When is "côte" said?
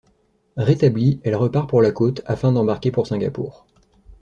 1.91-2.23